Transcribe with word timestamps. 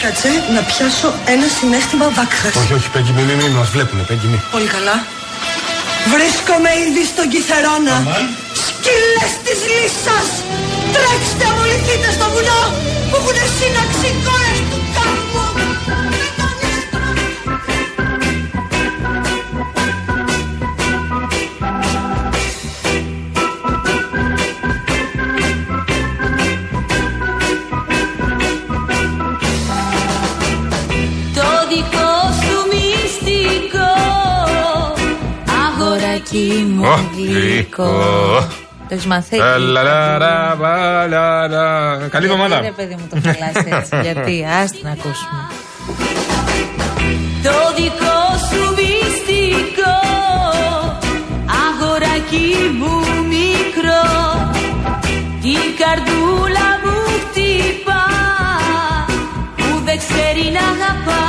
Κάτσε 0.00 0.30
να 0.54 0.60
πιάσω 0.70 1.08
ένα 1.34 1.46
συνέστημα 1.58 2.06
βάκχα. 2.16 2.48
Όχι, 2.60 2.72
όχι, 2.78 2.88
Πέγγι, 2.94 3.12
μην, 3.16 3.24
μην, 3.24 3.36
μην 3.36 3.52
μας 3.58 3.68
βλέπουνε, 3.74 4.02
Πέγγι, 4.02 4.26
μην. 4.32 4.40
Πολύ 4.50 4.68
καλά. 4.76 4.96
Βρίσκομαι 6.14 6.70
ήδη 6.86 7.02
στον 7.12 7.26
Κιθερώνα. 7.32 7.96
Σκύλες 8.66 9.32
της 9.44 9.60
λύσας! 9.72 10.28
Τρέξτε, 10.94 11.44
αμολυθείτε 11.50 12.08
στο 12.16 12.26
βουνό 12.34 12.62
που 13.08 13.16
έχουν 13.20 13.38
σύναξη 13.58 14.08
κόρες 14.26 14.60
του 14.70 14.78
κάπου! 14.94 15.21
Αγοράκι 36.32 36.64
μου 36.68 36.82
Ω, 36.84 37.10
γλυκό 37.16 37.82
γλυκό. 37.82 38.48
Το 38.88 38.94
έχεις 38.94 39.06
μαθαίνει 39.06 39.42
Ε, 39.42 39.58
Λαλαρα, 39.58 40.56
βαλαρα. 40.58 41.96
Καλή 41.96 42.08
Γιατί, 42.10 42.24
εβδομάδα. 42.26 42.60
Ρε 42.60 42.70
παιδί 42.76 42.94
μου 42.98 43.06
το 43.10 43.16
χαλάς 43.22 43.56
έτσι 43.66 43.98
Γιατί 44.02 44.46
άστι 44.62 44.80
να 44.82 44.90
ακούσουμε 44.90 45.40
Το 47.42 47.56
δικό 47.76 48.20
σου 48.48 48.62
μυστικό 48.78 49.96
Αγοράκι 51.66 52.54
μου 52.78 52.94
μικρό 53.32 54.04
Την 55.42 55.64
καρδούλα 55.80 56.68
μου 56.84 56.96
χτυπά 57.24 58.04
Που 59.56 59.80
δεν 59.84 59.98
ξέρει 59.98 60.44
να 60.56 60.64
αγαπά 60.72 61.21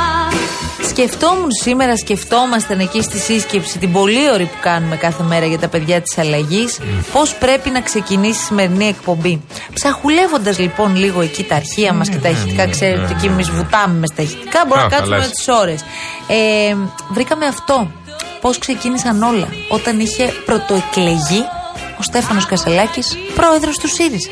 Σκεφτόμουν 0.96 1.50
σήμερα, 1.62 1.96
σκεφτόμασταν 1.96 2.80
εκεί 2.80 3.02
στη 3.02 3.18
σύσκεψη 3.18 3.78
την 3.78 3.92
πολύ 3.92 4.30
ώρα 4.32 4.44
που 4.44 4.58
κάνουμε 4.60 4.96
κάθε 4.96 5.22
μέρα 5.22 5.46
για 5.46 5.58
τα 5.58 5.68
παιδιά 5.68 6.00
της 6.00 6.18
αλλαγής, 6.18 6.78
πώς 7.12 7.34
πρέπει 7.34 7.70
να 7.70 7.80
ξεκινήσει 7.80 8.40
η 8.40 8.44
σημερινή 8.44 8.86
εκπομπή. 8.86 9.42
Ψαχουλεύοντας 9.74 10.58
λοιπόν 10.58 10.96
λίγο 10.96 11.20
εκεί 11.20 11.42
τα 11.44 11.54
αρχεία 11.54 11.92
μας 11.92 12.08
και 12.08 12.16
τα 12.16 12.28
ηχητικά, 12.28 12.66
ξέρετε 12.68 13.02
ότι 13.02 13.12
εκεί 13.12 13.26
εμείς 13.26 13.50
βουτάμε 13.50 13.98
μες 13.98 14.08
στα 14.12 14.22
ηχητικά, 14.22 14.64
μπορούμε 14.66 14.86
Α, 14.86 14.88
να 14.88 14.96
κάτσουμε 14.96 15.16
καλά 15.16 15.30
τις 15.30 15.48
ώρες. 15.48 15.80
Ε, 16.28 16.76
βρήκαμε 17.08 17.46
αυτό. 17.46 17.90
Πώς 18.40 18.58
ξεκίνησαν 18.58 19.22
όλα 19.22 19.48
όταν 19.68 20.00
είχε 20.00 20.32
πρωτοεκλεγεί 20.44 21.44
ο 21.98 22.02
Στέφανος 22.02 22.46
Κασελάκης 22.46 23.18
πρόεδρος 23.34 23.78
του 23.78 23.88
ΣΥΡΙΖΑ. 23.88 24.30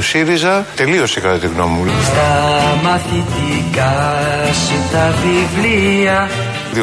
Ο 0.00 0.02
ΣΥΡΙΖΑ 0.02 0.66
τελείωσε 0.76 1.20
κατά 1.20 1.38
τη 1.38 1.46
γνώμη 1.46 1.78
μου. 1.78 1.92
Στα 2.02 2.78
μαθητικά 2.82 3.92
σου 4.52 4.92
τα 4.92 5.14
βιβλία 5.22 6.30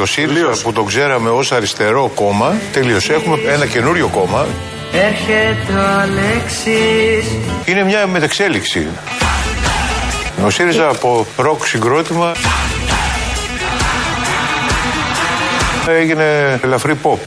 Ο 0.02 0.06
ΣΥΡΙΖΑ 0.06 0.62
που 0.64 0.74
τον 0.74 0.86
ξέραμε 0.86 1.30
ως 1.30 1.52
αριστερό 1.52 2.12
κόμμα 2.16 2.56
τελείωσε. 2.72 3.14
Έχουμε 3.14 3.38
ένα 3.48 3.66
καινούριο 3.66 4.08
κόμμα. 4.08 4.46
Έρχεται 4.94 5.74
ο 5.74 6.00
Αλέξης 6.00 7.32
Είναι 7.66 7.84
μια 7.84 8.08
μετεξέλιξη. 8.08 8.88
Ο 10.46 10.50
ΣΥΡΙΖΑ 10.50 10.90
από 10.90 11.26
ροκ 11.38 11.66
συγκρότημα 11.66 12.32
έγινε 15.88 16.60
ελαφρύ 16.64 16.98
pop. 17.04 17.18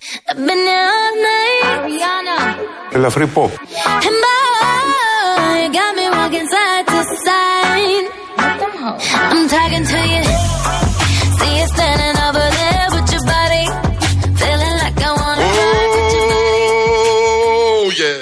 Ελαφρύ 2.92 3.30
pop. 3.34 3.48
I'm 9.32 9.48
talking 9.48 9.84
to 9.84 9.98
you. 10.12 10.22
See 11.38 11.54
you 11.58 11.66
standing 11.66 12.16
over 12.22 12.46
there 12.58 12.86
with 12.94 13.10
your 13.10 13.24
body. 13.26 13.66
Feeling 14.38 14.76
like 14.78 14.96
I 15.02 15.12
wanna 15.18 15.42
oh, 15.42 15.50
hurt 15.66 15.90
with 15.96 16.12
your 16.14 16.26
body. 16.30 16.70
Oh 17.78 17.90
yeah. 18.00 18.20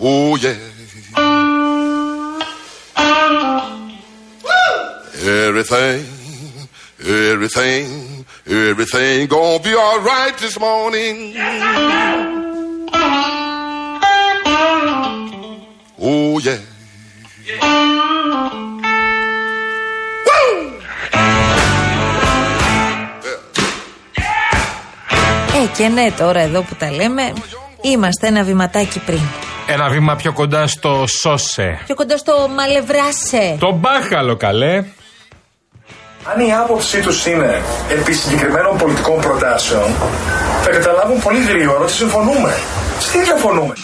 Oh 0.00 0.36
yeah. 0.36 0.58
Everything, 5.24 6.04
everything, 7.00 7.86
everything 8.46 9.26
gonna 9.28 9.62
be 9.62 9.74
alright 9.74 10.36
this 10.38 10.58
morning. 10.60 11.34
Oh 16.04 16.36
yeah. 16.40 16.58
Ε, 25.54 25.66
και 25.76 25.88
ναι, 25.88 26.10
τώρα 26.18 26.40
εδώ 26.40 26.62
που 26.62 26.74
τα 26.74 26.90
λέμε, 26.90 27.32
είμαστε 27.80 28.26
ένα 28.26 28.42
βηματάκι 28.42 28.98
πριν. 28.98 29.20
Ένα 29.66 29.88
βήμα 29.88 30.16
πιο 30.16 30.32
κοντά 30.32 30.66
στο 30.66 31.04
σώσε. 31.06 31.80
Πιο 31.86 31.94
κοντά 31.94 32.16
στο 32.16 32.48
μαλευράσε. 32.56 33.56
Το 33.58 33.72
μπάχαλο, 33.72 34.36
καλέ. 34.36 34.84
Αν 36.24 36.40
η 36.46 36.54
άποψή 36.54 37.00
τους 37.00 37.26
είναι 37.26 37.62
επί 37.90 38.12
συγκεκριμένων 38.12 38.76
πολιτικών 38.76 39.20
προτάσεων, 39.20 39.90
θα 40.62 40.70
καταλάβουν 40.70 41.20
πολύ 41.20 41.44
γρήγορα 41.44 41.80
ότι 41.80 41.92
συμφωνούμε. 41.92 42.54
Τι 43.12 43.22
διαφωνούμε. 43.22 43.74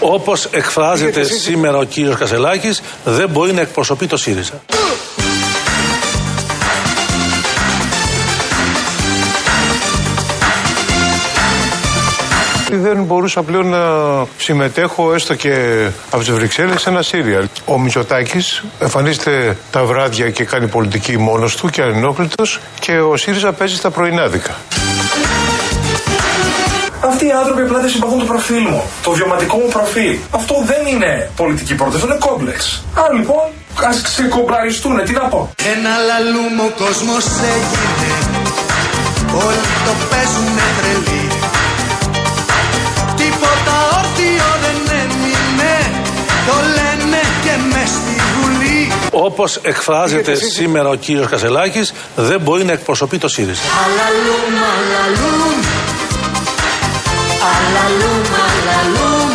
Όπως 0.00 0.44
εκφράζεται 0.44 1.22
σήμερα 1.24 1.78
ο 1.78 1.84
κύριος 1.84 2.16
Κασελάκης, 2.16 2.82
δεν 3.04 3.28
μπορεί 3.28 3.52
να 3.52 3.60
εκπροσωπεί 3.60 4.06
το 4.06 4.16
ΣΥΡΙΖΑ. 4.16 4.60
Δεν 12.72 13.02
μπορούσα 13.02 13.42
πλέον 13.42 13.66
να 13.66 13.86
συμμετέχω 14.38 15.14
έστω 15.14 15.34
και 15.34 15.86
από 16.10 16.22
τις 16.22 16.30
Βρυξέλλες 16.30 16.80
σε 16.80 16.88
ένα 16.88 17.02
σύριαλ. 17.02 17.48
Ο 17.64 17.78
Μητσοτάκης 17.78 18.64
εμφανίζεται 18.80 19.56
τα 19.70 19.84
βράδια 19.84 20.30
και 20.30 20.44
κάνει 20.44 20.66
πολιτική 20.66 21.18
μόνος 21.18 21.56
του 21.56 21.68
και 21.68 21.82
ανενόχλητος 21.82 22.60
και 22.80 23.00
ο 23.00 23.16
ΣΥΡΙΖΑ 23.16 23.52
παίζει 23.52 23.76
στα 23.76 23.90
πρωινάδικα. 23.90 24.56
Αυτοί 27.00 27.26
οι 27.26 27.32
άνθρωποι 27.32 27.62
απλά 27.62 27.78
δεν 27.78 27.90
συμπαθούν 27.90 28.18
το 28.18 28.24
προφίλ 28.24 28.62
μου. 28.70 28.82
Το 29.02 29.10
βιωματικό 29.10 29.56
μου 29.56 29.68
προφίλ. 29.68 30.16
Αυτό 30.30 30.54
δεν 30.66 30.86
είναι 30.86 31.30
πολιτική 31.36 31.74
πρόταση, 31.74 31.96
αυτό 31.96 32.06
είναι 32.06 32.18
κόμπλεξ. 32.18 32.84
Άρα 32.94 33.14
λοιπόν, 33.14 33.46
ας 33.88 34.02
ξεκομπλαριστούν, 34.02 35.04
τι 35.04 35.12
να 35.12 35.20
πω. 35.20 35.50
Ένα 35.74 35.92
λαλούμ 36.08 36.60
ο 36.66 36.70
κόσμος 36.84 37.24
έγινε 37.54 38.08
Όλοι 39.34 39.64
το 39.86 39.92
παίζουνε 40.10 40.66
τρελή 40.78 41.26
Τίποτα 43.16 43.74
όρθιο 43.98 44.48
δεν 44.64 44.96
έμεινε 45.02 45.74
Το 46.46 46.56
λένε 46.76 47.20
και 47.44 47.54
μες 47.72 47.88
στη 47.88 48.16
Βουλή 48.34 48.92
Όπως 49.10 49.56
εκφράζεται 49.56 50.34
σήμερα 50.34 50.88
ο 50.88 50.94
κύριος 50.94 51.26
Κασελάκης, 51.26 51.92
δεν 52.16 52.40
μπορεί 52.40 52.64
να 52.64 52.72
εκπροσωπεί 52.72 53.18
το 53.18 53.28
ΣΥΡΙΖΑ. 53.28 53.60
Αλαλούμ, 53.84 54.54
αλαλούμ 54.72 55.89
Αλαλούμ, 57.48 58.22
αλαλούμ 58.46 59.30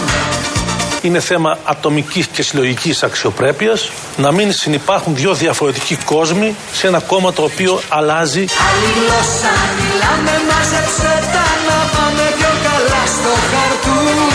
Είναι 1.02 1.20
θέμα 1.20 1.58
ατομικής 1.64 2.28
και 2.28 2.44
συλλογικής 2.44 3.04
αξιοπρέπειας 3.04 3.92
να 4.18 4.32
μην 4.32 4.52
συνεπάρχουν 4.54 5.16
δύο 5.16 5.34
διαφορετικοί 5.34 5.96
κόσμοι 5.96 6.56
σε 6.74 6.88
ένα 6.88 7.00
κόμμα 7.00 7.34
το 7.34 7.44
οποίο 7.44 7.82
αλλάζει. 7.90 8.40
Άλλη 8.40 8.90
γλώσσα 8.96 9.54
μιλάμε, 9.78 10.34
μάζεψε 10.50 11.12
τα 11.34 11.46
να 11.68 11.78
πάμε 11.96 12.24
πιο 12.38 12.52
καλά 12.66 13.04
στο 13.16 13.34
χαρτούν 13.50 14.30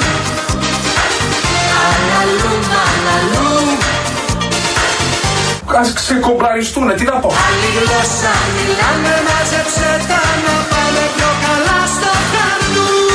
Α 5.78 5.82
ξεκομπλαριστούν, 5.94 6.96
τι 6.96 7.04
να 7.04 7.12
πω. 7.24 7.30
Άλλη 7.48 7.70
γλώσσα 7.78 8.34
μιλάμε, 8.56 9.14
μάζεψε 9.28 9.90
τα 10.10 10.22
να 10.46 10.56
πάμε 10.72 11.04
πιο 11.16 11.30
καλά 11.44 11.80
στο 11.96 12.12
χαρτούν 12.32 13.06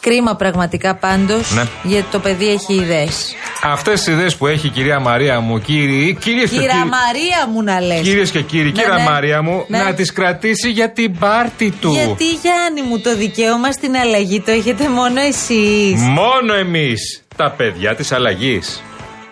Κρίμα 0.00 0.34
πραγματικά 0.36 0.94
πάντως, 0.94 1.50
Ναι. 1.54 1.62
γιατί 1.82 2.06
το 2.10 2.18
παιδί 2.18 2.48
έχει 2.48 2.74
ιδέες. 2.74 3.34
Αυτές 3.62 4.02
τις 4.02 4.12
ιδέες 4.14 4.36
που 4.36 4.46
έχει 4.46 4.66
η 4.66 4.70
κυρία 4.70 5.00
Μαρία 5.00 5.40
μου, 5.40 5.60
κύριοι, 5.60 6.16
κυρίε 6.20 6.42
και 6.42 6.48
Κύρα 6.48 6.62
κύριοι. 6.72 6.88
Μαρία 6.88 7.46
μου 7.52 7.62
να 7.62 7.80
λες. 7.80 8.00
Κυρίε 8.00 8.24
και 8.24 8.40
κύριοι, 8.40 8.64
Ναι, 8.64 8.82
κύρα 8.82 8.96
ναι. 8.96 9.02
Μαρία 9.02 9.42
μου, 9.42 9.64
Ναι. 9.68 9.78
να 9.78 9.94
τις 9.94 10.12
κρατήσει 10.12 10.70
για 10.70 10.90
την 10.92 11.18
πάρτη 11.18 11.70
του. 11.70 11.90
Γιατί 11.92 12.24
Γιάννη 12.24 12.82
μου 12.88 13.00
το 13.00 13.16
δικαίωμα 13.16 13.72
στην 13.72 13.96
αλλαγή 13.96 14.40
το 14.40 14.50
έχετε 14.50 14.88
μόνο 14.88 15.20
εσείς. 15.20 16.00
Μόνο 16.00 16.54
εμείς, 16.54 17.22
τα 17.36 17.50
παιδιά 17.50 17.94
της 17.94 18.12
αλλαγής. 18.12 18.82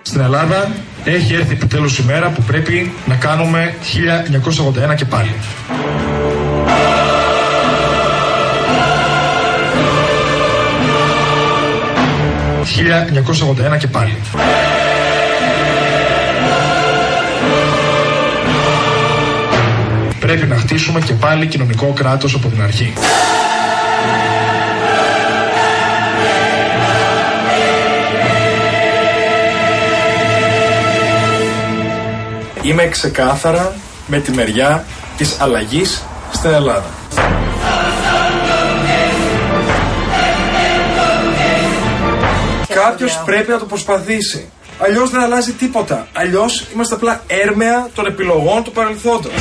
Στην 0.02 0.20
Ελλάδα 0.20 0.70
έχει 1.04 1.34
έρθει 1.34 1.52
επιτέλους 1.52 1.98
η 1.98 2.02
μέρα 2.06 2.28
που 2.30 2.42
πρέπει 2.42 2.92
να 3.06 3.14
κάνουμε 3.14 3.74
1981 3.82 4.94
και 4.94 5.04
πάλι. 5.04 5.30
«1981 12.78 13.78
και 13.78 13.86
πάλι. 13.86 14.16
Πρέπει 20.20 20.46
να 20.46 20.56
χτίσουμε 20.56 21.00
και 21.00 21.12
πάλι 21.12 21.46
κοινωνικό 21.46 21.92
κράτος 21.96 22.34
από 22.34 22.48
την 22.48 22.62
αρχή. 22.62 22.92
Είμαι 32.62 32.86
ξεκάθαρα 32.86 33.74
με 34.06 34.18
τη 34.18 34.30
μεριά 34.30 34.84
της 35.16 35.36
αλλαγής 35.40 36.02
στην 36.32 36.50
Ελλάδα. 36.50 36.84
Κάποιος 42.88 43.22
πρέπει 43.24 43.50
να 43.50 43.58
το 43.58 43.64
προσπαθήσει. 43.64 44.50
Αλλιώς 44.78 45.10
δεν 45.10 45.20
αλλάζει 45.20 45.52
τίποτα. 45.52 46.08
Αλλιώς 46.12 46.66
είμαστε 46.74 46.94
απλά 46.94 47.22
έρμεα 47.26 47.88
των 47.94 48.06
επιλογών 48.06 48.62
του 48.62 48.72
παρελθόντος. 48.72 49.32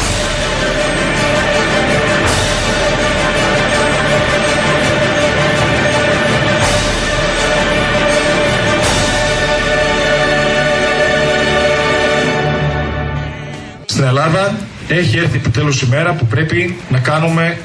Στην 13.85 14.03
Ελλάδα 14.03 14.55
έχει 14.87 15.17
έρθει 15.17 15.37
επιτέλους 15.37 15.81
η 15.81 15.87
μέρα 15.87 16.13
που 16.13 16.25
πρέπει 16.25 16.77
να 16.89 16.99
κάνουμε 16.99 17.57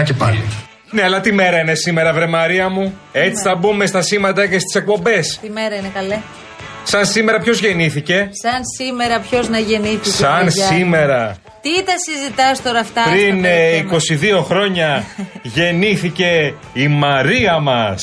1981 0.00 0.02
και 0.04 0.14
πάλι. 0.14 0.42
Ναι, 0.94 1.02
αλλά 1.02 1.20
τι 1.20 1.32
μέρα 1.32 1.58
είναι 1.60 1.74
σήμερα, 1.74 2.12
βρε 2.12 2.26
Μαρία 2.26 2.68
μου; 2.68 2.98
Έτσι 3.12 3.42
θα 3.42 3.54
μπούμε 3.54 3.86
στα 3.86 4.02
σήματα 4.02 4.46
και 4.46 4.58
στις 4.58 4.74
εκπομπές. 4.74 5.38
Τι 5.42 5.50
μέρα 5.50 5.74
είναι 5.76 5.90
καλέ; 5.94 6.18
Σαν 6.84 7.06
σήμερα 7.06 7.38
ποιος 7.38 7.58
γεννήθηκε; 7.60 8.28
Σαν 8.42 8.60
σήμερα 8.78 9.18
ποιος 9.20 9.48
να 9.48 9.58
γεννήθηκε. 9.58 10.10
Σαν 10.10 10.44
ρε 10.44 10.50
Γιάννη. 10.50 10.76
σήμερα. 10.76 11.36
Τι 11.62 11.82
τα 11.82 11.92
συζητάς 12.06 12.62
τώρα 12.62 12.78
αυτά. 12.78 13.02
Πριν 13.10 13.38
στο 13.38 13.46
ε, 13.48 13.84
περίπτωμα. 14.10 14.40
22 14.42 14.44
χρόνια 14.44 15.04
γεννήθηκε 15.56 16.54
η 16.72 16.88
Μαρία 16.88 17.58
μας. 17.60 18.02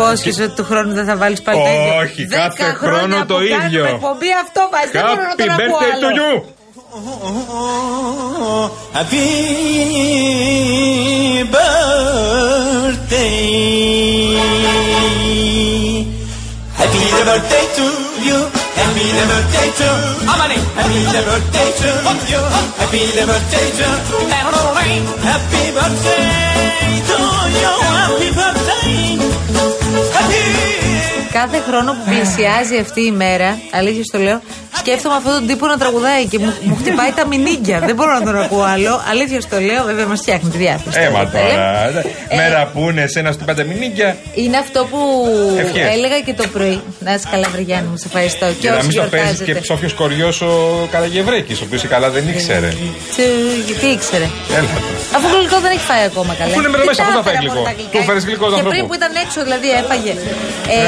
Υπόσχεσαι 0.02 0.42
ότι 0.42 0.54
του 0.54 0.64
χρόνου 0.64 0.92
δεν 0.92 1.04
θα 1.04 1.16
βάλεις 1.16 1.42
πάλι 1.42 1.58
το 1.58 1.68
ίδιο. 1.68 1.96
Όχι, 2.02 2.24
Δέκα 2.24 2.42
κάθε 2.42 2.62
χρόνια 2.62 2.98
χρόνο 2.98 3.16
που 3.20 3.26
το 3.26 3.34
κάνουμε 3.34 3.64
ίδιο. 3.66 3.84
εκπομπή 3.84 4.30
αυτό 4.44 4.60
βάζει. 4.72 4.90
Δεν 4.92 5.02
μπορώ 5.06 5.22
να 5.22 5.32
Happy 5.32 5.36
τον 5.36 5.50
ακούω 5.50 5.78
birthday 5.78 5.92
to 6.02 6.06
άλλο. 6.06 6.16
you. 6.18 6.32
Happy 8.96 9.26
birthday. 13.06 14.36
Happy 16.80 17.04
birthday 17.28 17.64
to 17.76 17.86
you. 18.28 18.38
Happy 18.80 19.06
birthday 19.30 19.68
to 19.80 19.88
Amani. 20.32 20.58
Happy 20.78 21.00
birthday 21.28 21.68
to 21.80 21.88
you. 22.32 22.42
Happy 22.80 23.02
birthday 23.28 23.66
to 23.78 23.86
Happy 25.30 25.64
birthday 25.76 27.05
Κάθε 31.36 31.60
χρόνο 31.60 31.92
που 31.92 32.10
πλησιάζει 32.10 32.76
αυτή 32.76 33.00
η 33.00 33.10
μέρα, 33.10 33.58
αλήθεια 33.72 34.04
στο 34.04 34.18
λέω, 34.18 34.40
σκέφτομαι 34.86 35.14
αυτόν 35.20 35.32
τον 35.38 35.46
τύπο 35.46 35.66
να 35.66 35.76
τραγουδάει 35.82 36.24
και 36.26 36.38
μου, 36.38 36.50
μου 36.68 36.76
χτυπάει 36.80 37.12
τα 37.18 37.26
μηνύγκια. 37.26 37.78
Δεν 37.88 37.94
μπορώ 37.96 38.12
να 38.18 38.22
τον 38.28 38.36
ακούω 38.42 38.62
άλλο. 38.74 38.92
Αλήθεια 39.10 39.40
στο 39.40 39.56
λέω, 39.68 39.82
βέβαια 39.90 40.06
μας 40.12 40.20
φτιάχνει 40.20 40.48
τη 40.50 40.58
διάθεση. 40.64 40.98
Έμα 41.06 41.18
Τα 41.26 41.38
λέμε. 41.38 41.50
τώρα. 41.50 42.00
Ε, 42.28 42.36
Μέρα 42.40 42.60
που 42.72 42.80
είναι 42.90 43.04
σε 43.06 43.18
ένα 43.22 43.30
του 43.38 43.44
πέντε 43.44 43.62
μηνύκια. 43.70 44.08
Είναι 44.42 44.56
αυτό 44.64 44.80
που 44.90 45.00
Ευχές. 45.64 45.86
έλεγα 45.94 46.18
και 46.26 46.34
το 46.40 46.44
πρωί. 46.54 46.80
Να 47.06 47.10
είσαι 47.14 47.26
καλά, 47.30 47.46
Βρυγιάννη 47.54 47.88
μου, 47.90 47.96
σε 47.96 48.06
ευχαριστώ. 48.10 48.46
Και 48.60 48.68
να 48.70 48.76
όσοι 48.76 48.86
μην 48.86 48.96
το 48.96 49.02
παίζει 49.02 49.14
γιορτάζετε. 49.26 49.52
και 49.52 49.60
ψόφιος 49.66 49.92
κοριός 50.00 50.36
ο 50.40 50.52
Καραγευρέκης, 50.92 51.60
ο 51.60 51.64
οποίος 51.66 51.82
καλά 51.94 52.08
δεν 52.10 52.24
ήξερε. 52.32 52.68
Τσι- 53.10 53.78
Τι 53.80 53.86
ήξερε. 53.96 54.28
Έλα 54.58 54.68
τώρα. 54.74 54.96
Αφού 55.16 55.26
γλυκό 55.38 55.58
δεν 55.64 55.70
έχει 55.76 55.84
φάει 55.90 56.04
ακόμα 56.10 56.32
καλά. 56.38 56.50
Αφού 56.50 56.58
είναι 56.60 56.70
Τι 56.78 56.86
μέσα, 56.90 57.02
τα 57.02 57.08
πού 57.08 57.12
θα 57.12 57.18
έφερα 57.18 57.26
φάει 57.28 57.36
γλυκό; 57.42 57.54
μόνο 57.58 57.68
τα 57.70 57.74
γλυκά. 57.78 57.98
Του 57.98 58.04
φέρεις 58.08 58.24
γλυκό 58.28 58.44
του 58.48 58.50
Και 58.54 58.60
ανθρώπου. 58.62 58.74
πριν 58.74 58.82
που 58.88 58.94
ήταν 59.00 59.12
έξω, 59.24 59.38
δηλαδή 59.46 59.68
έφαγε. 59.82 60.12
Ε, 60.76 60.80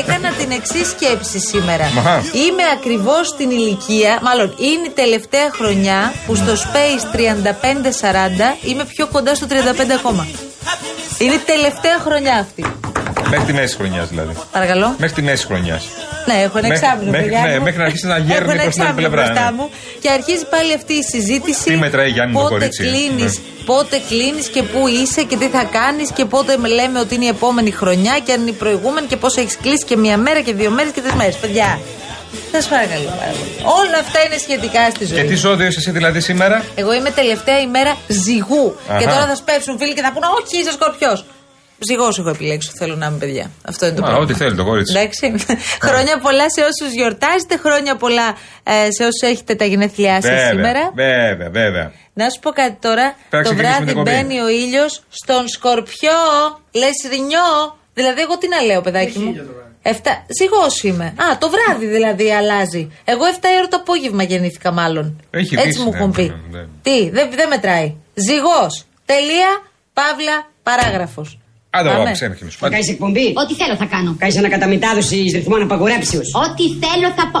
έκανα 0.00 0.28
την 0.40 0.50
εξής 0.58 0.86
σκέψη 0.94 1.38
σήμερα. 1.50 1.84
Μαχά. 1.96 2.16
Είμαι 2.44 2.64
ακριβώς 2.76 3.24
στην 3.34 3.50
ηλικία, 3.50 4.18
μάλλον 4.22 4.54
είναι 4.58 4.86
η 4.86 4.92
τελευταία 4.94 5.50
χρονιά 5.52 6.12
που 6.26 6.34
στο 6.34 6.52
Space 6.64 7.04
35-40 7.16 8.68
είμαι 8.68 8.84
πιο 8.84 9.06
κοντά 9.06 9.34
στο 9.34 9.46
35 9.50 9.52
ακόμα. 9.98 10.26
Είναι 11.18 11.34
η 11.34 11.42
τελευταία 11.46 11.98
χρονιά 12.04 12.34
αυτή. 12.34 12.64
Μέχρι 13.30 13.44
τη 13.46 13.52
μέση 13.52 13.76
χρονιάς 13.76 14.08
δηλαδή. 14.08 14.34
Παρακαλώ. 14.52 14.94
Μέχρι 14.98 15.14
τη 15.14 15.22
μέση 15.22 15.46
χρονιάς. 15.46 15.84
Ναι, 16.26 16.34
έχω 16.42 16.58
ένα 16.58 16.68
Μέχρι- 16.68 16.84
εξάμεινο. 16.84 17.10
μέχρι- 17.10 17.28
παιδιά 17.30 17.46
ναι, 17.48 17.56
μου. 17.58 17.62
μέχρι 17.64 17.78
να 17.78 17.84
αρχίσει 17.84 18.06
να 18.06 18.18
γέρνει 18.18 18.32
Έχω 18.42 18.50
ένα 18.50 18.62
προς 18.62 18.74
την 18.74 18.82
άλλη 18.82 18.90
εξάμηνο 18.90 19.08
πλευρά, 19.08 19.22
μπροστά 19.26 19.50
ναι. 19.50 19.56
μου 19.56 19.70
και 20.02 20.10
αρχίζει 20.10 20.44
πάλι 20.54 20.72
αυτή 20.74 20.92
η 20.92 21.02
συζήτηση. 21.02 21.64
Τι 21.64 21.76
μετράει, 21.76 22.10
Γιάννη, 22.10 22.34
το 22.34 22.40
πότε 22.40 22.54
κορίτσι, 22.54 22.82
ε; 22.84 22.86
κλείνεις, 22.88 23.32
Ναι. 23.38 23.64
πότε 23.64 23.96
κλείνεις 24.08 24.46
και 24.54 24.62
πού 24.62 24.80
είσαι 24.88 25.22
και 25.22 25.36
τι 25.36 25.48
θα 25.48 25.64
κάνεις 25.78 26.08
και 26.12 26.24
πότε 26.24 26.56
με 26.56 26.68
λέμε 26.68 26.98
ότι 27.00 27.14
είναι 27.14 27.24
η 27.24 27.28
επόμενη 27.28 27.70
χρονιά 27.70 28.14
και 28.24 28.32
αν 28.32 28.40
είναι 28.40 28.50
η 28.50 28.58
προηγούμενη 28.64 29.06
και 29.06 29.16
πόσο 29.16 29.40
έχεις 29.40 29.56
κλείσει 29.62 29.84
και 29.84 29.96
μία 29.96 30.16
μέρα 30.16 30.40
και 30.40 30.52
δύο 30.54 30.70
μέρες 30.70 30.92
και 30.92 31.00
τρεις 31.00 31.14
μέρες. 31.14 31.36
Παιδιά, 31.36 31.78
σας 32.52 32.68
παρακαλώ 32.68 33.08
πάρα 33.20 33.32
πολύ. 33.38 33.52
Όλα 33.80 33.98
αυτά 34.04 34.18
είναι 34.24 34.36
σχετικά 34.46 34.90
στη 34.90 35.04
ζωή. 35.04 35.16
Και 35.18 35.24
τι 35.24 35.34
ζώδιο 35.34 35.66
είσαι 35.66 35.78
εσύ 35.78 35.90
δηλαδή 35.90 36.20
σήμερα; 36.20 36.64
Εγώ 36.74 36.92
είμαι 36.94 37.10
τελευταία 37.10 37.60
ημέρα 37.60 37.96
ζυγού. 38.08 38.76
Αχα. 38.88 38.98
Και 38.98 39.04
τώρα 39.04 39.26
θα 39.26 39.34
σπεύσουν 39.34 39.78
φίλοι 39.78 39.94
και 39.94 40.02
θα 40.02 40.12
πούνε 40.12 40.26
Όχι, 40.26 40.58
είσαι 40.60 40.72
σκορπιός. 40.72 41.24
Ζυγός 41.88 42.18
έχω 42.18 42.28
επιλέξει. 42.28 42.70
Θέλω 42.78 42.94
να 42.96 43.06
είμαι 43.06 43.16
παιδιά. 43.18 43.50
Αυτό 43.64 43.86
είναι 43.86 43.94
το 43.94 44.02
Α, 44.02 44.04
πρόβλημα. 44.06 44.30
ό,τι 44.30 44.34
θέλει 44.44 44.54
το 44.56 44.64
κορίτσι. 44.64 44.92
Εντάξει. 44.96 45.34
χρόνια 45.82 46.18
πολλά 46.18 46.46
σε 46.50 46.60
όσους 46.60 46.92
γιορτάζετε, 46.94 47.56
χρόνια 47.64 47.96
πολλά 47.96 48.36
ε, 48.62 48.72
σε 48.96 49.02
όσους 49.02 49.20
έχετε 49.30 49.54
τα 49.54 49.64
γενέθλιά 49.64 50.12
σας 50.22 50.30
Βέβαια, 50.30 50.48
σήμερα. 50.50 50.90
βέβαια, 50.94 51.50
βέβαια. 51.50 51.92
Να 52.12 52.24
σου 52.30 52.38
πω 52.40 52.50
κάτι 52.50 52.76
τώρα. 52.80 53.06
Πρέπει 53.30 53.48
να 53.48 53.54
το 53.54 53.56
ξεκινήσουμε 53.56 53.68
βράδυ 53.68 53.84
την 53.86 53.98
εκπομπή. 53.98 54.10
μπαίνει 54.10 54.40
ο 54.40 54.48
ήλιος 54.48 55.02
στον 55.08 55.48
σκορπιό. 55.48 56.20
Λες 56.72 56.96
ρινιό. 57.10 57.48
Δηλαδή, 57.94 58.20
εγώ 58.20 58.38
τι 58.38 58.48
να 58.48 58.60
λέω, 58.60 58.80
παιδάκι 58.80 59.18
μου; 59.18 59.32
Εφτά... 59.82 60.26
Ζυγό 60.38 60.92
είμαι. 60.94 61.04
Α, 61.04 61.38
το 61.38 61.50
βράδυ 61.50 61.86
δηλαδή 61.86 62.32
αλλάζει. 62.32 62.90
Εγώ 63.04 63.22
7 63.40 63.44
η 63.54 63.56
ώρα 63.58 63.68
το 63.68 63.76
απόγευμα 63.80 64.22
γεννήθηκα, 64.22 64.72
μάλλον. 64.72 65.20
Έχει 65.30 65.54
Έτσι 65.54 65.66
δύσει, 65.68 65.80
μου 65.80 65.90
ναι, 65.90 65.96
έχουν 65.96 66.10
πει. 66.10 66.22
ναι, 66.50 66.58
ναι. 66.58 66.66
Τι, 66.82 67.10
δεν 67.10 67.28
δεν 67.34 67.48
μετράει. 67.48 67.94
Ζυγό. 68.14 68.62
Τελεία. 69.04 69.50
Παύλα. 69.92 70.50
Παράγραφος. 70.62 71.38
Άντε, 71.70 71.90
εγώ 71.90 72.12
ξένα 72.12 72.34
κοινούς. 72.34 72.56
Θα 72.56 72.68
κάνεις 72.68 72.88
εκπομπή; 72.88 73.32
Ό,τι 73.36 73.54
θέλω 73.54 73.76
θα 73.76 73.84
κάνω. 73.84 74.16
Κάνεις 74.18 74.36
ανακαταμετάδοση 74.38 75.16
ρυθμών 75.34 75.62
απαγορέψεως. 75.62 76.34
Ό,τι 76.34 76.64
θέλω 76.86 77.08
θα 77.16 77.30
πω. 77.32 77.40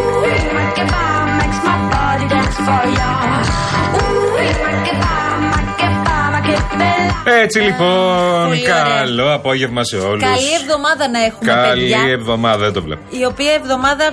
Έτσι 7.41 7.59
λοιπόν, 7.59 8.47
Πολύ 8.47 8.61
ωραία. 8.61 8.83
καλό 8.99 9.33
απόγευμα 9.33 9.83
σε 9.83 9.97
όλους. 9.97 10.23
Καλή 10.23 10.53
εβδομάδα 10.61 11.09
να 11.09 11.19
έχουμε, 11.23 11.51
Καλή 11.51 11.81
παιδιά. 11.81 12.11
εβδομάδα, 12.11 12.57
δεν 12.57 12.73
το 12.73 12.81
βλέπω. 12.81 13.01
Η 13.09 13.25
οποία 13.25 13.51
εβδομάδα 13.53 14.11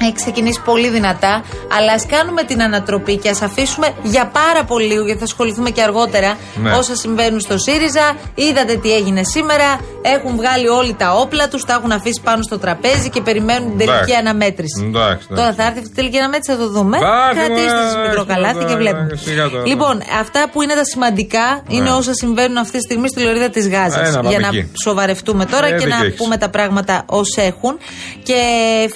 έχει 0.00 0.12
ξεκινήσει 0.12 0.60
πολύ 0.64 0.88
δυνατά, 0.88 1.44
αλλά 1.78 1.92
ας 1.92 2.06
κάνουμε 2.06 2.42
την 2.42 2.62
ανατροπή 2.62 3.16
και 3.16 3.28
ας 3.28 3.42
αφήσουμε 3.42 3.88
για 4.02 4.26
πάρα 4.26 4.64
πολύ 4.64 4.86
λίγο, 4.86 5.04
γιατί 5.04 5.18
θα 5.18 5.24
ασχοληθούμε 5.24 5.70
και 5.70 5.82
αργότερα, 5.82 6.36
Ναι. 6.62 6.72
όσα 6.72 6.96
συμβαίνουν 6.96 7.40
στο 7.40 7.58
ΣΥΡΙΖΑ. 7.58 8.16
Είδατε 8.34 8.74
τι 8.76 8.92
έγινε 8.94 9.22
σήμερα. 9.24 9.80
Έχουν 10.02 10.36
βγάλει 10.36 10.68
όλοι 10.68 10.94
τα 10.94 11.12
όπλα 11.12 11.48
τους, 11.48 11.64
τα 11.64 11.72
έχουν 11.74 11.92
αφήσει 11.92 12.20
πάνω 12.24 12.42
στο 12.42 12.58
τραπέζι 12.58 13.10
και 13.10 13.20
περιμένουν 13.20 13.68
την 13.68 13.78
τελική 13.78 13.94
Εντάξει. 13.96 14.14
αναμέτρηση. 14.14 14.84
Εντάξει, 14.86 15.26
Τώρα 15.28 15.40
εντάξει. 15.40 15.56
θα 15.60 15.64
έρθει 15.66 15.78
αυτή 15.78 15.90
η 15.90 15.94
τελική 15.94 16.18
αναμέτρηση, 16.18 16.50
θα 16.58 16.64
το 16.64 16.68
δούμε. 16.70 16.96
Εντάξει, 16.96 17.34
Κρατήστε 17.38 17.74
μωρέ, 17.74 17.90
σα 17.90 17.98
μικρό 18.08 18.24
καλάθι 18.24 18.54
και 18.58 18.60
εντάξει, 18.64 18.76
βλέπουμε. 18.76 19.16
σιγά 19.16 19.48
τώρα. 19.48 19.66
Λοιπόν, 19.66 20.02
αυτά 20.20 20.48
που 20.52 20.62
είναι 20.62 20.74
τα 20.74 20.84
σημαντικά 20.84 21.62
είναι 21.68 21.82
Ναι. 21.90 21.90
όσα 21.96 22.14
συμβαίνουν 22.14 22.56
αυτή 22.56 22.76
τη 22.78 22.82
στιγμή 22.82 23.08
στη 23.08 23.20
λωρίδα 23.22 23.50
της 23.50 23.68
Γάζας. 23.68 24.08
Ε, 24.08 24.10
να 24.10 24.16
πάμε 24.16 24.28
Για 24.28 24.38
να 24.38 24.46
εκεί. 24.46 24.70
σοβαρευτούμε 24.84 25.44
τώρα 25.46 25.66
Ε, 25.66 25.70
και 25.70 25.76
δίκιο 25.76 25.96
να 25.98 26.04
έχεις. 26.04 26.16
πούμε 26.16 26.36
τα 26.36 26.48
πράγματα 26.50 27.02
ως 27.06 27.36
έχουν. 27.36 27.78
Και 28.22 28.40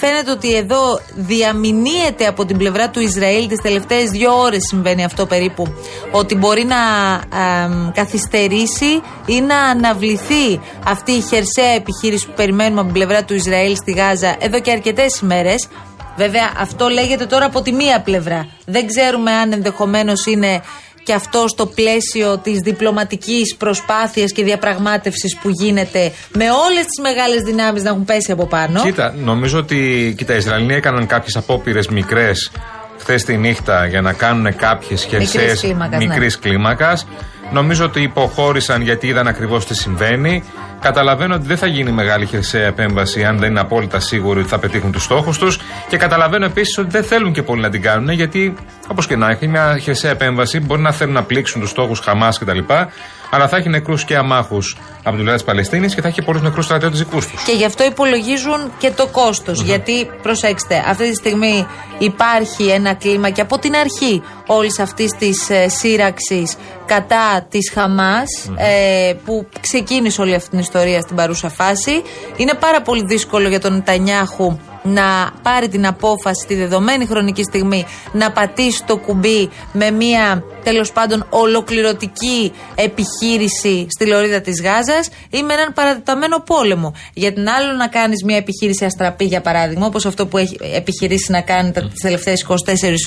φαίνεται 0.00 0.30
ότι 0.30 0.54
εδώ 0.56 0.85
διαμηνύεται 1.14 2.26
από 2.26 2.44
την 2.44 2.56
πλευρά 2.56 2.90
του 2.90 3.00
Ισραήλ 3.00 3.48
τις 3.48 3.60
τελευταίες 3.62 4.10
δύο 4.10 4.40
ώρες 4.40 4.66
συμβαίνει 4.68 5.04
αυτό 5.04 5.26
περίπου. 5.26 5.74
Ότι 6.10 6.34
μπορεί 6.34 6.64
να 6.64 6.76
αμ, 7.38 7.90
καθυστερήσει 7.94 9.00
ή 9.26 9.40
να 9.40 9.58
αναβληθεί 9.58 10.60
αυτή 10.84 11.12
η 11.12 11.20
χερσαία 11.20 11.74
επιχείρηση 11.74 12.26
που 12.26 12.32
περιμένουμε 12.36 12.80
από 12.80 12.92
την 12.92 13.02
πλευρά 13.02 13.24
του 13.24 13.34
Ισραήλ 13.34 13.76
στη 13.76 13.92
Γάζα 13.92 14.36
εδώ 14.38 14.60
και 14.60 14.70
αρκετές 14.70 15.20
ημέρες. 15.20 15.68
Βέβαια, 16.16 16.52
αυτό 16.58 16.88
λέγεται 16.88 17.26
τώρα 17.26 17.44
από 17.44 17.62
τη 17.62 17.72
μία 17.72 18.00
πλευρά. 18.00 18.46
Δεν 18.66 18.86
ξέρουμε 18.86 19.30
αν 19.32 19.52
ενδεχομένως 19.52 20.26
είναι 20.26 20.62
και 21.06 21.12
αυτό 21.12 21.48
στο 21.48 21.66
πλαίσιο 21.66 22.38
της 22.38 22.58
διπλωματικής 22.58 23.56
προσπάθειας 23.56 24.32
και 24.32 24.44
διαπραγμάτευσης 24.44 25.36
που 25.36 25.48
γίνεται 25.48 26.12
με 26.34 26.44
όλες 26.50 26.84
τις 26.84 27.00
μεγάλες 27.02 27.42
δυνάμεις 27.42 27.82
να 27.82 27.90
έχουν 27.90 28.04
πέσει 28.04 28.32
από 28.32 28.46
πάνω. 28.46 28.82
Κοίτα, 28.82 29.14
νομίζω 29.18 29.58
ότι 29.58 30.14
κοίτα, 30.16 30.34
οι 30.34 30.36
Ισραηλοί 30.36 30.74
έκαναν 30.74 31.06
κάποιες 31.06 31.36
απόπειρες 31.36 31.88
μικρές 31.88 32.50
χθες 32.98 33.24
τη 33.24 33.36
νύχτα 33.36 33.86
για 33.86 34.00
να 34.00 34.12
κάνουν 34.12 34.56
κάποιες 34.56 35.04
χερσαίες 35.04 35.60
κλίμακας, 35.60 35.98
ναι. 35.98 36.06
μικρής 36.06 36.38
κλίμακας. 36.38 37.06
Νομίζω 37.52 37.84
ότι 37.84 38.02
υποχώρησαν 38.02 38.82
γιατί 38.82 39.06
είδαν 39.06 39.26
ακριβώς 39.26 39.66
τι 39.66 39.74
συμβαίνει. 39.74 40.42
Καταλαβαίνω 40.80 41.34
ότι 41.34 41.46
δεν 41.46 41.56
θα 41.56 41.66
γίνει 41.66 41.90
μεγάλη 41.90 42.26
χερσαία 42.26 42.66
επέμβαση 42.66 43.24
αν 43.24 43.38
δεν 43.38 43.50
είναι 43.50 43.60
απόλυτα 43.60 44.00
σίγουροι 44.00 44.40
ότι 44.40 44.48
θα 44.48 44.58
πετύχουν 44.58 44.92
τους 44.92 45.02
στόχους 45.02 45.38
τους. 45.38 45.58
Και 45.88 45.96
καταλαβαίνω 45.96 46.44
επίσης 46.44 46.78
ότι 46.78 46.90
δεν 46.90 47.04
θέλουν 47.04 47.32
και 47.32 47.42
πολύ 47.42 47.60
να 47.60 47.70
την 47.70 47.82
κάνουν 47.82 48.10
γιατί, 48.10 48.54
όπως 48.88 49.06
και 49.06 49.16
να 49.16 49.30
έχει, 49.30 49.48
μια 49.48 49.78
χερσαία 49.78 50.10
επέμβαση 50.10 50.60
μπορεί 50.60 50.80
να 50.80 50.92
θέλουν 50.92 51.14
να 51.14 51.22
πλήξουν 51.22 51.60
τους 51.60 51.70
στόχους 51.70 52.00
Χαμάς 52.00 52.38
κτλ. 52.38 52.58
Αλλά 53.30 53.48
θα 53.48 53.56
έχει 53.56 53.68
νεκρούς 53.68 54.04
και 54.04 54.16
αμάχους 54.16 54.76
από 54.98 55.14
την 55.14 55.16
πλευρά 55.16 55.34
της 55.34 55.44
Παλαιστίνης 55.44 55.94
και 55.94 56.00
θα 56.00 56.08
έχει 56.08 56.22
πολλούς 56.22 56.42
νεκρούς 56.42 56.64
στρατιώτες 56.64 56.98
δικούς 56.98 57.26
τους. 57.26 57.42
Και 57.42 57.52
γι' 57.52 57.64
αυτό 57.64 57.84
υπολογίζουν 57.84 58.72
και 58.78 58.90
το 58.90 59.06
κοστο 59.06 59.52
Γιατί, 59.52 60.10
προσέξτε, 60.22 60.84
αυτή 60.88 61.08
τη 61.08 61.14
στιγμή 61.14 61.66
υπάρχει 61.98 62.66
ένα 62.66 62.94
κλίμα 62.94 63.30
και 63.30 63.40
από 63.40 63.58
την 63.58 63.74
αρχή 63.76 64.22
όλης 64.46 64.78
αυτής 64.78 65.12
της 65.18 65.50
ε, 65.50 65.68
σύραξης 65.68 66.56
κατά 66.86 67.46
της 67.48 67.70
χαμας 67.74 68.50
ε, 68.56 69.12
που 69.24 69.46
ξεκίνησε 69.60 70.20
όλη 70.20 70.34
αυτή 70.34 70.48
την 70.50 70.58
ιστορία 70.58 71.00
στην 71.00 71.16
παρούσα 71.16 71.48
φάση. 71.48 72.02
Είναι 72.36 72.54
πάρα 72.54 72.82
πολύ 72.82 73.02
δύσκολο 73.06 73.48
για 73.48 73.60
τον 73.60 73.72
Νετανιάχου 73.72 74.58
να 74.82 75.30
πάρει 75.42 75.68
την 75.68 75.86
απόφαση 75.86 76.42
στη 76.42 76.54
δεδομένη 76.54 77.06
χρονική 77.06 77.42
στιγμή 77.42 77.86
να 78.12 78.30
πατήσει 78.30 78.84
το 78.86 78.96
κουμπί 78.96 79.50
με 79.72 79.90
μια 79.90 80.42
τέλος 80.68 80.92
πάντων 80.92 81.26
ολοκληρωτική 81.30 82.52
επιχείρηση 82.74 83.86
στη 83.88 84.06
λωρίδα 84.06 84.40
της 84.40 84.62
Γάζας 84.62 85.08
ή 85.30 85.42
με 85.42 85.52
έναν 85.54 85.72
παρατεταμένο 85.72 86.40
πόλεμο. 86.40 86.94
Για 87.14 87.32
την 87.32 87.48
άλλο 87.48 87.72
να 87.72 87.86
κάνεις 87.88 88.22
μια 88.24 88.36
επιχείρηση 88.36 88.84
αστραπή 88.84 89.24
για 89.24 89.40
παράδειγμα 89.40 89.86
όπως 89.86 90.06
αυτό 90.06 90.26
που 90.26 90.38
έχει 90.38 90.56
επιχειρήσει 90.74 91.30
να 91.30 91.40
κάνει 91.40 91.72
τα 91.72 91.80
τις 91.80 92.00
τελευταίες 92.02 92.46
24 92.48 92.54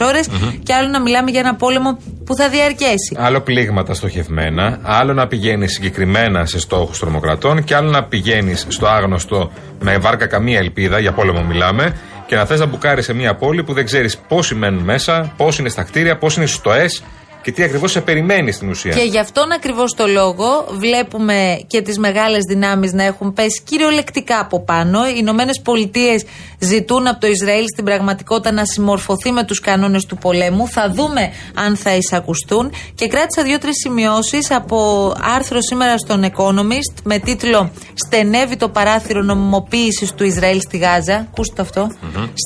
ώρες 0.07 0.27
και 0.63 0.73
άλλο 0.73 0.87
να 0.87 1.01
μιλάμε 1.01 1.31
για 1.31 1.39
ένα 1.39 1.55
πόλεμο 1.55 1.97
που 2.25 2.35
θα 2.35 2.49
διαρκέσει. 2.49 3.15
Άλλο 3.17 3.41
πλήγματα 3.41 3.93
στοχευμένα, 3.93 4.79
άλλο 4.83 5.13
να 5.13 5.27
πηγαίνει 5.27 5.67
συγκεκριμένα 5.67 6.45
σε 6.45 6.59
στόχους 6.59 6.99
τρομοκρατών 6.99 7.63
και 7.63 7.75
άλλο 7.75 7.89
να 7.89 8.03
πηγαίνεις 8.03 8.65
στο 8.67 8.87
άγνωστο 8.87 9.51
με 9.79 9.97
βάρκα 9.97 10.25
καμία 10.25 10.59
ελπίδα, 10.59 10.99
για 10.99 11.11
πόλεμο 11.11 11.41
μιλάμε, 11.41 11.95
και 12.27 12.35
να 12.35 12.45
θες 12.45 12.59
να 12.59 12.65
μπουκάρεις 12.65 13.05
σε 13.05 13.13
μια 13.13 13.35
πόλη 13.35 13.63
που 13.63 13.73
δεν 13.73 13.85
ξέρεις 13.85 14.17
πόσοι 14.17 14.55
μένουν 14.55 14.83
μέσα, 14.83 15.33
πώς 15.37 15.59
είναι 15.59 15.69
στα 15.69 15.83
κτίρια, 15.83 16.17
πώς 16.17 16.35
είναι 16.35 16.45
στου 16.45 16.61
ΤΟΕΣ 16.61 17.03
και 17.41 17.51
τι 17.51 17.63
ακριβώς 17.63 17.91
σε 17.91 18.01
περιμένει 18.01 18.51
στην 18.51 18.69
ουσία. 18.69 18.93
Και 18.93 19.01
γι' 19.01 19.19
αυτόν 19.19 19.51
ακριβώς 19.51 19.93
το 19.93 20.07
λόγο 20.07 20.67
βλέπουμε 20.69 21.59
και 21.67 21.81
τις 21.81 21.97
μεγάλες 21.97 22.43
δυνάμεις 22.49 22.93
να 22.93 23.03
έχουν 23.03 23.33
πέσει 23.33 23.61
κυριολεκτικά 23.63 24.39
από 24.39 24.59
πάνω. 24.59 25.07
Οι 25.07 25.13
Ηνωμένες 25.15 25.61
Πολιτείες 25.61 26.25
ζητούν 26.59 27.07
από 27.07 27.19
το 27.19 27.27
Ισραήλ 27.27 27.65
στην 27.73 27.85
πραγματικότητα 27.85 28.51
να 28.51 28.65
συμμορφωθεί 28.65 29.31
με 29.31 29.43
τους 29.43 29.59
κανόνες 29.59 30.05
του 30.05 30.17
πολέμου. 30.17 30.67
Θα 30.67 30.91
δούμε 30.91 31.31
αν 31.53 31.75
θα 31.75 31.95
εισακουστούν. 31.95 32.71
Και 32.95 33.07
κράτησα 33.07 33.43
δύο-τρεις 33.43 33.75
σημειώσεις 33.83 34.51
από 34.51 35.11
άρθρο 35.35 35.57
σήμερα 35.61 35.97
στον 35.97 36.23
Economist 36.23 37.01
με 37.03 37.19
τίτλο 37.19 37.71
Στενεύει 37.93 38.55
το 38.55 38.69
παράθυρο 38.69 39.21
νομιμοποίησης 39.21 40.13
του 40.13 40.23
Ισραήλ 40.23 40.59
στη 40.61 40.77
Γάζα. 40.77 41.27
Ακούστε 41.31 41.53
το 41.55 41.61
αυτό. 41.61 41.91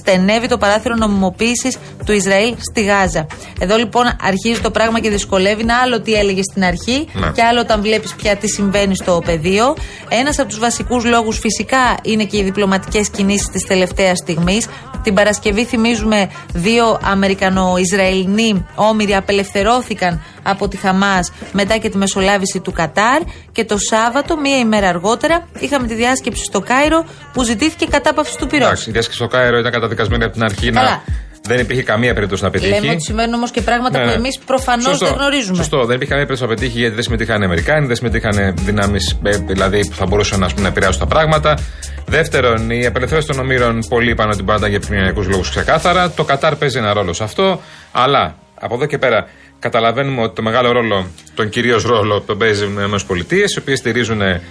Στενεύει 0.02 0.48
το 0.48 0.58
παράθυρο 0.58 0.96
νομιμοποίησης 0.96 1.78
του 2.06 2.12
Ισραήλ 2.12 2.56
στη 2.72 2.84
Γάζα. 2.84 3.28
Εδώ 3.60 3.76
λοιπόν 3.78 4.06
αρχίζει 4.22 4.60
το 4.60 4.72
πράγμα 4.72 4.83
και 5.02 5.10
δυσκολεύει. 5.10 5.62
Είναι 5.62 5.74
άλλο 5.74 6.02
τι 6.02 6.14
έλεγες 6.14 6.46
στην 6.52 6.64
αρχή 6.64 7.08
Ναι. 7.14 7.32
και 7.32 7.44
άλλο 7.44 7.60
όταν 7.60 7.82
βλέπεις 7.82 8.14
πια 8.16 8.36
τι 8.36 8.48
συμβαίνει 8.48 8.96
στο 8.96 9.22
πεδίο. 9.26 9.76
Ένας 10.10 10.40
από 10.40 10.50
τους 10.50 10.60
βασικούς 10.60 11.06
λόγους 11.06 11.40
φυσικά 11.40 11.96
είναι 12.04 12.24
και 12.24 12.38
οι 12.38 12.44
διπλωματικές 12.44 13.10
κινήσεις 13.10 13.48
της 13.48 13.64
τελευταίας 13.66 14.18
στιγμής. 14.18 14.68
Την 15.04 15.14
Παρασκευή 15.14 15.66
θυμίζουμε 15.66 16.30
δύο 16.54 17.00
Αμερικανο-Ισραηλινοί 17.04 18.66
όμοιροι 18.76 19.16
απελευθερώθηκαν 19.16 20.22
από 20.44 20.68
τη 20.68 20.78
Χαμάς 20.78 21.32
μετά 21.52 21.78
και 21.78 21.90
τη 21.90 21.98
μεσολάβηση 21.98 22.60
του 22.60 22.72
Κατάρ 22.72 23.22
και 23.52 23.66
το 23.66 23.78
Σάββατο, 23.78 24.38
μία 24.40 24.58
ημέρα 24.58 24.88
αργότερα, 24.90 25.48
είχαμε 25.60 25.88
τη 25.88 25.94
διάσκεψη 25.94 26.44
στο 26.44 26.60
Κάιρο 26.60 27.06
που 27.34 27.44
ζητήθηκε 27.44 27.86
κατάπαυση 27.86 28.38
του 28.38 28.48
πυρός. 28.48 28.66
Εντάξει, 28.68 28.90
η 28.90 28.92
διάσκεψη 28.92 29.20
στο 29.20 29.28
Κάιρο 29.28 29.58
ήταν 29.58 29.72
καταδικασμένη 29.72 30.24
από 30.24 30.34
την 30.34 30.44
αρχή 30.44 30.72
Καλά. 30.72 30.90
να. 30.90 31.04
Δεν 31.48 31.60
υπήρχε 31.60 31.84
καμία 31.84 32.14
περίπτωση 32.14 32.44
να 32.44 32.50
πετύχει. 32.50 32.72
Λέμε 32.72 32.92
ότι 32.92 33.04
συμβαίνουν 33.04 33.34
όμως 33.34 33.52
και 33.52 33.62
πράγματα 33.62 33.98
Ναι, 33.98 34.04
που 34.04 34.10
ναι. 34.10 34.16
εμείς 34.16 34.40
προφανώς 34.46 34.86
Σωστό. 34.86 35.06
δεν 35.06 35.16
γνωρίζουμε. 35.16 35.56
Σωστό. 35.56 35.78
Δεν 35.86 35.96
υπήρχε 35.96 36.14
καμία 36.14 36.26
περίπτωση 36.26 36.42
να 36.42 36.48
πετύχει 36.48 36.78
γιατί 36.80 36.94
δεν 36.94 37.04
συμμετείχαν 37.04 37.42
οι 37.42 37.46
Αμερικάνοι, 37.46 37.86
δεν 37.88 37.96
συμμετείχαν 37.96 38.54
δυνάμεις 38.58 39.18
δηλαδή, 39.46 39.88
που 39.88 39.96
θα 39.96 40.06
μπορούσαν 40.06 40.44
ας 40.44 40.52
πούμε, 40.52 40.64
να 40.64 40.70
επηρεάσουν 40.70 41.00
τα 41.00 41.06
πράγματα. 41.08 41.58
Δεύτερον, 42.06 42.70
η 42.70 42.86
απελευθέρωση 42.86 43.28
των 43.28 43.40
ομήρων 43.40 43.80
πολλοί 43.90 44.10
είπαν 44.10 44.30
ότι 44.30 44.44
πάντα 44.44 44.68
για 44.68 44.76
επικοινωνιακούς 44.78 45.28
λόγους 45.28 45.50
ξεκάθαρα. 45.50 46.12
Το 46.12 46.24
Κατάρ 46.24 46.56
παίζει 46.56 46.78
ένα 46.78 46.94
ρόλο 46.94 47.14
σε 47.14 47.24
αυτό. 47.24 47.62
Αλλά 47.92 48.36
από 48.60 48.76
εδώ 48.76 48.86
και 48.86 48.98
πέρα 48.98 49.28
καταλαβαίνουμε 49.60 50.22
ότι 50.22 50.36
το 50.36 50.42
μεγάλο 50.42 50.72
ρόλο, 50.72 51.08
τον 51.36 51.50
κυρίως 51.50 51.84
ρόλο, 51.84 52.22
τον 52.22 52.38
παίζει 52.38 52.64
οι 52.64 52.68
ΗΠΑ, 52.68 53.36
οι 53.36 53.60
οποίες 53.60 53.78
στηρίζουν 53.78 54.22
ε, 54.22 54.42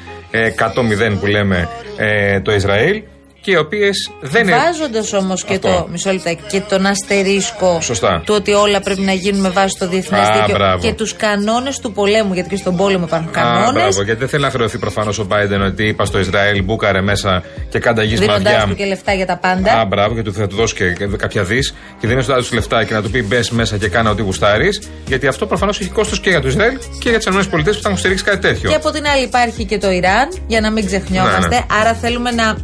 100-0 1.10 1.16
που 1.20 1.26
λέμε 1.26 1.68
ε, 1.96 2.40
το 2.40 2.52
Ισραήλ 2.52 3.02
και 3.42 3.50
οι 3.50 3.56
οποίες 3.56 4.10
δεν 4.20 4.42
είναι. 4.48 4.56
Βάζοντας 4.56 5.12
όμως 5.12 5.44
και 5.44 5.52
Αυτό. 5.54 5.68
το, 5.68 5.86
μισό 5.90 6.12
λεπτάκι, 6.12 6.42
και 6.50 6.60
τον 6.60 6.86
αστερίσκο 6.86 7.80
Σωστά. 7.80 8.22
του 8.26 8.34
ότι 8.34 8.52
όλα 8.52 8.80
πρέπει 8.80 9.00
να 9.00 9.12
γίνουν 9.12 9.40
με 9.40 9.48
βάση 9.48 9.76
το 9.78 9.88
διεθνές 9.88 10.28
Α, 10.28 10.32
δίκαιο 10.32 10.54
μπράβο. 10.56 10.82
και 10.82 10.92
τους 10.92 11.16
κανόνες 11.16 11.78
του 11.78 11.92
πολέμου, 11.92 12.34
γιατί 12.34 12.48
και 12.48 12.56
στον 12.56 12.76
πόλεμο 12.76 13.04
υπάρχουν 13.06 13.28
Α, 13.28 13.32
κανόνες. 13.32 13.72
μπράβο, 13.72 14.02
γιατί 14.02 14.20
δεν 14.20 14.28
θέλει 14.28 14.42
να 14.42 14.50
χρεωθεί 14.50 14.78
προφανώς 14.78 15.18
ο 15.18 15.26
Biden 15.30 15.60
ότι 15.66 15.86
είπα 15.86 16.04
στο 16.04 16.18
Ισραήλ, 16.18 16.62
μπούκαρε 16.64 17.00
μέσα 17.00 17.42
και 17.70 17.78
κάντα 17.78 18.02
γη 18.02 18.14
Δίνοντάς 18.16 18.42
μαδιά. 18.42 18.64
του 18.68 18.74
και 18.74 18.84
λεφτά 18.84 19.12
για 19.12 19.26
τα 19.26 19.36
πάντα. 19.36 19.72
Α, 19.72 19.84
μπράβο, 19.84 20.14
και 20.14 20.22
του 20.22 20.32
θα 20.34 20.46
του 20.46 20.56
δώσει 20.56 20.74
και 20.74 21.06
κάποια 21.16 21.42
δις. 21.44 21.74
Και 22.00 22.06
δίνει 22.06 22.24
του 22.24 22.54
λεφτά 22.54 22.84
και 22.84 22.94
να 22.94 23.02
του 23.02 23.10
πει 23.10 23.22
μπες 23.22 23.50
μέσα 23.50 23.76
και 23.76 23.88
κάνα 23.88 24.10
ό,τι 24.10 24.22
γουστάρεις. 24.22 24.80
Γιατί 25.06 25.26
αυτό 25.26 25.46
προφανώς 25.46 25.80
έχει 25.80 25.88
κόστος 25.90 26.20
και 26.20 26.30
για 26.30 26.40
το 26.40 26.48
Ισραήλ 26.48 26.78
και 26.98 27.08
για 27.08 27.18
τις 27.18 27.26
ΗΠΑ 27.26 27.56
που 27.56 27.62
θα 27.64 27.80
έχουν 27.84 27.96
στηρίξει 27.98 28.24
κάτι 28.24 28.38
τέτοιο. 28.38 28.68
Και 28.70 28.76
από 28.76 28.90
την 28.90 29.06
άλλη 29.06 29.24
υπάρχει 29.24 29.64
και 29.64 29.78
το 29.78 29.90
Ιράν, 29.90 30.28
για 30.46 30.60
να 30.60 30.70
μην 30.70 30.86
ξεχνιόμαστε. 30.86 31.48
Ναι, 31.48 31.56
ναι. 31.56 31.64
Άρα 31.80 31.94
θέλουμε 31.94 32.30
να 32.30 32.56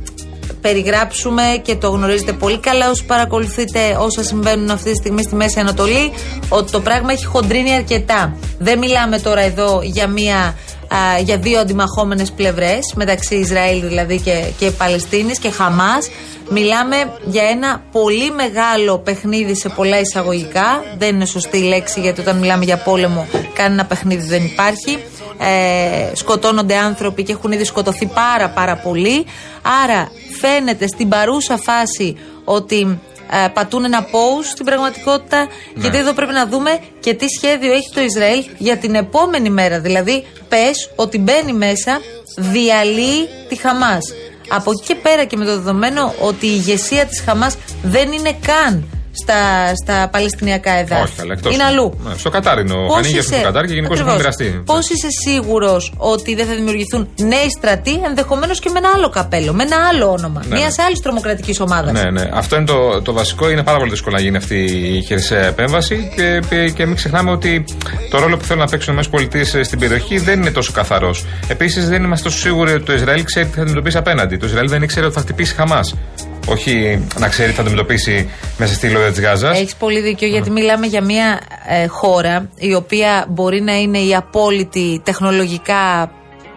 περιγράψουμε 0.60 1.42
και 1.62 1.76
το 1.76 1.90
γνωρίζετε 1.90 2.32
πολύ 2.32 2.58
καλά 2.58 2.90
όσοι 2.90 3.04
παρακολουθείτε 3.04 3.96
όσα 4.00 4.22
συμβαίνουν 4.22 4.70
αυτή 4.70 4.90
τη 4.90 4.96
στιγμή 4.96 5.22
στη 5.22 5.34
Μέση 5.34 5.60
Ανατολή, 5.60 6.12
ότι 6.48 6.70
το 6.70 6.80
πράγμα 6.80 7.12
έχει 7.12 7.24
χοντρίνει 7.24 7.74
αρκετά. 7.74 8.36
Δεν 8.58 8.78
μιλάμε 8.78 9.18
τώρα 9.18 9.40
εδώ 9.40 9.80
για 9.82 10.06
μια 10.06 10.54
α, 10.88 11.18
για 11.20 11.38
δύο 11.38 11.60
αντιμαχόμενες 11.60 12.32
πλευρές, 12.32 12.92
μεταξύ 12.94 13.34
Ισραήλ 13.34 13.88
δηλαδή 13.88 14.20
και, 14.20 14.44
και 14.58 14.70
Παλαιστίνης 14.70 15.38
και 15.38 15.50
Χαμάς. 15.50 16.08
Μιλάμε 16.50 16.96
για 17.24 17.42
ένα 17.42 17.82
πολύ 17.92 18.30
μεγάλο 18.30 18.98
παιχνίδι 18.98 19.56
σε 19.56 19.68
πολλά 19.68 20.00
εισαγωγικά. 20.00 20.84
Δεν 20.98 21.14
είναι 21.14 21.24
σωστή 21.24 21.58
η 21.58 21.62
λέξη 21.62 22.00
γιατί 22.00 22.20
όταν 22.20 22.38
μιλάμε 22.38 22.64
για 22.64 22.76
πόλεμο, 22.76 23.26
κανένα 23.54 23.84
παιχνίδι 23.84 24.26
δεν 24.26 24.44
υπάρχει. 24.44 24.98
Ε, 25.40 26.14
σκοτώνονται 26.14 26.76
άνθρωποι 26.76 27.22
και 27.22 27.32
έχουν 27.32 27.52
ήδη 27.52 27.64
σκοτωθεί 27.64 28.06
πάρα 28.06 28.48
πάρα 28.48 28.76
πολύ. 28.76 29.26
Άρα 29.82 30.10
φαίνεται 30.40 30.86
στην 30.86 31.08
παρούσα 31.08 31.56
φάση 31.56 32.16
ότι 32.44 33.00
ε, 33.30 33.48
πατούν 33.48 33.84
ένα 33.84 34.04
pause 34.04 34.44
στην 34.50 34.64
πραγματικότητα. 34.64 35.48
Γιατί 35.74 35.96
εδώ 35.96 36.12
πρέπει 36.12 36.32
να 36.32 36.46
δούμε 36.46 36.78
και 37.00 37.14
τι 37.14 37.26
σχέδιο 37.28 37.72
έχει 37.72 37.90
το 37.94 38.00
Ισραήλ 38.00 38.44
για 38.58 38.76
την 38.76 38.94
επόμενη 38.94 39.50
μέρα. 39.50 39.80
Δηλαδή, 39.80 40.26
πες 40.48 40.90
ότι 40.96 41.18
μπαίνει 41.18 41.52
μέσα, 41.52 42.00
διαλύει 42.36 43.28
τη 43.48 43.56
Χαμάς. 43.56 44.12
Από 44.48 44.70
εκεί 44.70 44.82
και 44.86 44.94
πέρα 44.94 45.24
και 45.24 45.36
με 45.36 45.44
το 45.44 45.50
δεδομένο 45.50 46.14
ότι 46.20 46.46
η 46.46 46.52
ηγεσία 46.54 47.06
της 47.06 47.20
Χαμάς 47.20 47.56
δεν 47.82 48.12
είναι 48.12 48.36
καν 48.46 48.97
στα, 49.22 49.74
στα 49.84 50.08
Παλαιστινιακά 50.12 50.70
εδάφη. 50.78 51.02
Όχι, 51.02 51.20
αλλά 51.20 51.32
εκτός- 51.32 51.54
Είναι 51.54 51.64
αλλού. 51.64 51.98
Ναι, 52.08 52.14
στο 52.16 52.30
Κατάρ 52.30 52.58
είναι 52.58 52.72
ο 52.72 52.86
Πώς 52.86 52.94
Χανίγια 52.94 53.18
είσαι- 53.18 53.34
στο 53.34 53.42
Κατάρ 53.42 53.64
και 53.66 53.72
γενικώς 53.74 54.00
Ακριβώς. 54.00 54.20
έχουν 54.20 54.34
μοιραστεί. 54.38 54.62
Πώς 54.64 54.88
είσαι 54.90 55.06
σίγουρος 55.26 55.92
ότι 55.96 56.34
δεν 56.34 56.46
θα 56.46 56.54
δημιουργηθούν 56.54 57.08
νέοι 57.20 57.48
στρατοί, 57.58 58.00
ενδεχομένως 58.06 58.60
και 58.60 58.70
με 58.72 58.78
ένα 58.78 58.88
άλλο 58.94 59.08
καπέλο, 59.08 59.52
με 59.52 59.62
ένα 59.62 59.76
άλλο 59.92 60.10
όνομα, 60.10 60.42
Ναι, 60.48 60.56
μιας 60.56 60.76
ναι. 60.76 60.84
άλλης 60.84 61.00
τρομοκρατικής 61.00 61.60
ομάδας. 61.60 61.92
Ναι, 61.92 62.10
ναι. 62.10 62.28
Αυτό 62.32 62.56
είναι 62.56 62.64
το, 62.64 63.02
το 63.02 63.12
βασικό. 63.12 63.50
Είναι 63.50 63.62
πάρα 63.62 63.78
πολύ 63.78 63.90
δύσκολο 63.90 64.16
να 64.16 64.22
γίνει 64.22 64.36
αυτή 64.36 64.56
η 64.96 65.02
χερσαία 65.06 65.46
επέμβαση 65.46 66.12
και, 66.16 66.40
και 66.74 66.86
μην 66.86 66.94
ξεχνάμε 66.96 67.30
ότι 67.30 67.64
το 68.10 68.18
ρόλο 68.18 68.36
που 68.36 68.44
θέλουν 68.44 68.62
να 68.62 68.68
παίξουν 68.68 68.98
οι 68.98 69.00
ΗΠΑ 69.22 69.64
στην 69.64 69.78
περιοχή 69.78 70.18
δεν 70.18 70.40
είναι 70.40 70.50
τόσο 70.50 70.72
καθαρός. 70.72 71.24
Επίσης, 71.48 71.88
δεν 71.88 72.02
είμαστε 72.04 72.28
τόσο 72.28 72.38
σίγουροι 72.40 72.72
ότι 72.72 72.84
το 72.84 72.92
Ισραήλ 72.92 73.24
ξέρει 73.24 73.46
τι 73.46 73.54
θα 73.54 73.60
αντιμετωπίσει 73.60 73.96
απέναντι. 73.96 74.36
Το 74.36 74.46
Ισραήλ 74.46 74.68
δεν 74.68 74.82
ήξερε 74.82 75.06
ότι 75.06 75.14
θα 75.14 75.20
χτυπήσει 75.20 75.54
Χαμάς. 75.54 75.94
Όχι 76.50 77.06
να 77.18 77.28
ξέρει 77.28 77.48
τι 77.48 77.54
θα 77.54 77.60
αντιμετωπίσει 77.60 78.30
μέσα 78.58 78.74
στη 78.74 78.88
λωρίδα 78.88 79.10
της 79.10 79.20
Γάζας. 79.20 79.58
Έχεις 79.58 79.74
πολύ 79.74 80.00
δίκιο 80.00 80.28
γιατί 80.28 80.50
μιλάμε 80.50 80.86
για 80.86 81.02
μια 81.02 81.40
ε, 81.68 81.86
χώρα 81.86 82.50
η 82.56 82.74
οποία 82.74 83.26
μπορεί 83.28 83.60
να 83.60 83.74
είναι 83.80 83.98
η 83.98 84.14
απόλυτη 84.14 85.00
τεχνολογικά 85.04 86.10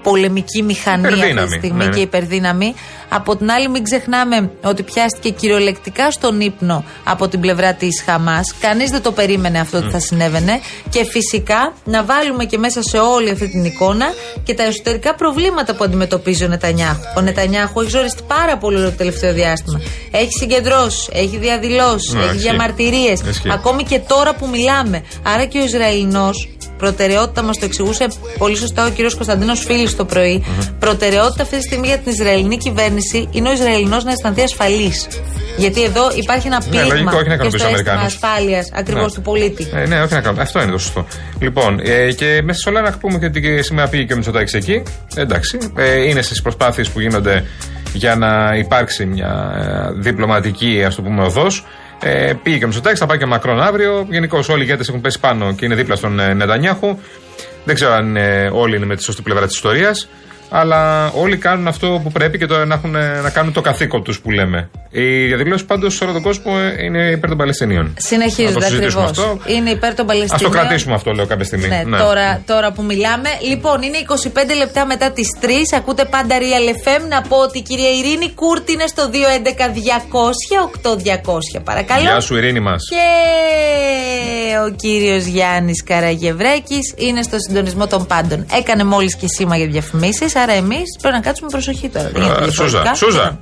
πολεμική 0.03 0.63
μηχανή 0.63 1.07
αυτή 1.07 1.17
Υπερδύναμη, 1.17 1.47
τη 1.49 1.57
στιγμή 1.57 1.77
ναι, 1.77 1.85
ναι. 1.85 1.91
και 1.95 1.99
υπερδύναμη. 2.01 2.75
Από 3.09 3.35
την 3.35 3.51
άλλη, 3.51 3.69
μην 3.69 3.83
ξεχνάμε 3.83 4.51
ότι 4.63 4.83
πιάστηκε 4.83 5.29
κυριολεκτικά 5.29 6.11
στον 6.11 6.39
ύπνο 6.41 6.83
από 7.03 7.27
την 7.27 7.39
πλευρά 7.39 7.73
της 7.73 8.03
Χαμάς. 8.05 8.53
Κανείς 8.59 8.89
δεν 8.89 9.01
το 9.01 9.11
περίμενε 9.11 9.59
αυτό 9.59 9.77
ότι 9.77 9.89
θα 9.89 9.99
συνέβαινε. 9.99 10.59
Και 10.89 11.05
φυσικά 11.05 11.73
να 11.83 12.03
βάλουμε 12.03 12.45
και 12.45 12.57
μέσα 12.57 12.81
σε 12.83 12.97
όλη 12.97 13.29
αυτή 13.29 13.49
την 13.49 13.65
εικόνα 13.65 14.05
και 14.43 14.53
τα 14.53 14.63
εσωτερικά 14.63 15.15
προβλήματα 15.15 15.75
που 15.75 15.83
αντιμετωπίζει 15.83 16.43
ο 16.43 16.47
Νετανιάχου. 16.47 17.01
Ο 17.17 17.21
Νετανιάχου 17.21 17.81
έχει 17.81 17.89
ζοριστεί 17.89 18.23
πάρα 18.27 18.57
πολύ 18.57 18.75
όλο 18.77 18.89
το 18.89 18.95
τελευταίο 18.95 19.33
διάστημα. 19.33 19.81
Έχει 20.11 20.31
συγκεντρώσει, 20.31 21.09
έχει 21.13 21.37
διαδηλώσει, 21.37 22.13
Ναι, 22.15 22.19
έχει 22.19 22.27
ισχύει. 22.35 22.41
διαμαρτυρίες. 22.41 23.21
Ισχύει. 23.29 23.51
Ακόμη 23.51 23.83
και 23.83 23.99
τώρα 23.99 24.33
που 24.33 24.47
μιλάμε. 24.47 25.03
Άρα 25.23 25.45
και 25.45 25.59
ο 25.59 25.63
Ισραηλινός, 25.63 26.49
προτεραιότητα 26.77 27.41
μας 27.41 27.57
το 27.57 27.65
εξηγούσε 27.65 28.07
πολύ 28.37 28.55
σωστά 28.55 28.85
ο 28.85 28.89
κύριος 28.89 29.15
Κωνσταντίνος 29.15 29.63
Φίλης 29.63 29.90
το 29.95 30.05
πρωί. 30.05 30.43
Προτεραιότητα 30.79 31.43
αυτή 31.43 31.57
τη 31.57 31.63
στιγμή 31.63 31.87
για 31.87 31.97
την 31.97 32.11
Ισραηλινή 32.11 32.57
κυβέρνηση 32.57 33.27
είναι 33.31 33.49
ο 33.49 33.51
Ισραηλινός 33.51 34.03
να 34.03 34.11
αισθανθεί 34.11 34.41
ασφαλής. 34.41 35.07
Γιατί 35.57 35.83
εδώ 35.83 36.11
υπάρχει 36.15 36.47
ένα 36.47 36.57
Ναι, 36.63 36.69
πλήγμα 36.69 36.87
λογικό, 36.93 37.17
όχι 37.17 37.27
να 37.29 37.35
και 37.37 37.47
ικανοποιήσει 37.47 37.57
στο 37.57 37.67
τους 37.67 37.77
αίσθημα 37.79 37.91
Αμερικάνους. 37.91 38.13
ασφάλειας 38.13 38.69
ακριβώς 38.73 39.03
Ναι. 39.05 39.11
του 39.13 39.21
πολίτη. 39.21 39.67
Ε, 39.73 39.85
ναι, 39.87 40.01
όχι 40.01 40.13
να 40.13 40.21
κάνουμε. 40.21 40.41
Αυτό 40.41 40.61
είναι 40.61 40.71
το 40.71 40.77
σωστό. 40.77 41.05
Λοιπόν, 41.39 41.79
ε, 41.83 42.11
και 42.11 42.41
μέσα 42.43 42.59
σε 42.59 42.69
όλα 42.69 42.81
να 42.81 42.91
πούμε 42.97 43.19
και 43.19 43.25
ότι 43.25 43.41
και 43.41 43.61
σήμερα 43.61 43.87
πήγε 43.87 44.03
και 44.03 44.13
ο 44.13 44.15
Μητσοτάκης 44.15 44.53
εκεί. 44.53 44.83
Εντάξει. 45.15 45.57
Ε, 45.75 46.01
είναι 46.09 46.21
στις 46.21 46.41
προσπάθειες 46.41 46.89
που 46.89 46.99
γίνονται 46.99 47.45
για 47.93 48.15
να 48.15 48.55
υπάρξει 48.57 49.05
μια 49.05 49.51
ε, 49.57 49.99
διπλωματική, 50.01 50.83
ας 50.87 50.95
το 50.95 51.01
πούμε, 51.01 51.23
οδός. 51.23 51.65
Ε, 52.03 52.33
πήγε 52.43 52.57
και 52.57 52.63
ο 52.63 52.67
Μητσοτάκης, 52.67 52.99
θα 52.99 53.05
πάει 53.05 53.17
και 53.17 53.23
ο 53.23 53.27
Μακρόν 53.27 53.61
αύριο. 53.61 54.05
Γενικώς 54.09 54.49
όλοι 54.49 54.61
οι 54.61 54.65
ηγέτες 54.67 54.87
έχουν 54.87 55.01
πέσει 55.01 55.19
πάνω 55.19 55.53
και 55.53 55.65
είναι 55.65 55.75
δίπλα 55.75 55.95
στον 55.95 56.19
ε, 56.19 56.33
Νετανιάχου. 56.33 56.97
Δεν 57.63 57.75
ξέρω 57.75 57.93
αν 57.93 58.15
ε, 58.15 58.49
όλοι 58.53 58.75
είναι 58.75 58.85
με 58.85 58.95
τη 58.95 59.03
σωστή 59.03 59.21
πλευρά 59.21 59.45
της 59.45 59.55
ιστορίας. 59.55 60.09
Αλλά 60.53 61.11
όλοι 61.15 61.37
κάνουν 61.37 61.67
αυτό 61.67 61.99
που 62.03 62.11
πρέπει 62.11 62.37
και 62.37 62.45
το, 62.45 62.65
να, 62.65 62.73
έχουν, 62.75 62.95
ε, 62.95 63.19
να 63.21 63.29
κάνουν 63.29 63.53
το 63.53 63.61
καθήκον 63.61 64.03
τους 64.03 64.19
που 64.21 64.31
λέμε. 64.31 64.69
Οι 64.91 65.25
διαδηλώσει 65.25 65.65
πάντως 65.65 65.95
σε 65.95 66.03
όλο 66.03 66.13
τον 66.13 66.21
κόσμο 66.21 66.53
ε, 66.77 66.83
είναι 66.83 67.09
υπέρ 67.11 67.29
των 67.29 67.37
Παλαιστινίων. 67.37 67.83
Να 67.85 67.89
το 67.93 67.95
Συνεχίζονται 67.97 68.65
συζητήσουμε 68.65 69.03
ακριβώς. 69.03 69.27
αυτό. 69.27 69.39
Είναι 69.51 69.69
υπέρ 69.69 69.93
των 69.95 70.05
Α 70.05 70.05
το 70.05 70.05
Παλαιστινίων. 70.05 70.51
κρατήσουμε 70.51 70.95
αυτό, 70.95 71.11
λέω 71.11 71.25
κάποια 71.25 71.45
στιγμή. 71.45 71.67
Ναι, 71.67 71.83
Τώρα, 71.97 72.41
τώρα 72.45 72.71
που 72.71 72.83
μιλάμε. 72.83 73.29
Λοιπόν, 73.49 73.81
είναι 73.81 73.97
25 74.07 74.55
λεπτά 74.57 74.85
μετά 74.85 75.11
τις 75.11 75.27
3. 75.41 75.45
Ακούτε 75.77 76.05
πάντα 76.05 76.35
Real 76.39 76.87
FM. 76.87 77.01
Να 77.09 77.21
πω 77.21 77.35
ότι 77.37 77.57
η 77.57 77.61
κυρία 77.61 77.89
Ειρήνη 77.89 78.29
Κούρτη 78.31 78.71
είναι 78.71 78.87
στο 78.87 79.09
211-200-8200. 79.11 81.61
Παρακαλώ. 81.63 82.01
Γεια 82.01 82.19
σου, 82.19 82.35
Ειρήνη 82.37 82.59
μας. 82.59 82.81
Και 82.89 82.97
ο 84.67 84.69
κύριος 84.75 85.25
Γιάννης 85.25 85.83
Καραγευρέκη 85.83 86.79
είναι 86.95 87.21
στο 87.21 87.37
συντονισμό 87.47 87.87
των 87.87 88.05
πάντων. 88.05 88.45
Έκανε 88.57 88.83
μόλις 88.83 89.15
και 89.15 89.27
σήμα 89.27 89.57
για 89.57 89.67
διαφημίσεις, 89.67 90.35
άρα 90.41 90.53
εμείς 90.53 90.97
πρέπει 91.01 91.15
να 91.15 91.21
κάτσουμε 91.21 91.49
προσοχή 91.49 91.89
τώρα. 91.89 92.09
Δεν 92.09 92.21
γίνεται 92.21 92.43
Ε, 92.43 92.49
Σούζα, 92.49 92.81
διαφορετικά. 92.81 92.93
Σούζα. 92.95 93.39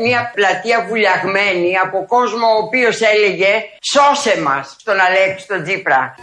Μια 0.00 0.30
πλατεία 0.34 0.86
βουλιαγμένη 0.88 1.76
από 1.84 2.06
κόσμο 2.06 2.46
ο 2.46 2.64
οποίος 2.66 3.00
έλεγε 3.00 3.52
«Σώσε 3.92 4.40
μας» 4.40 4.76
στον 4.78 4.96
Αλέξη 5.00 5.46
τον 5.46 5.62
Τζίπρα. 5.62 6.14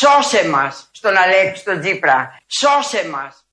«Σώσε 0.00 0.48
μας» 0.48 0.88
στον 0.92 1.14
Αλέξη 1.16 1.64
τον 1.64 1.80
Τζίπρα. 1.80 2.38
«Σώσε 2.60 3.02
μας». 3.14 3.34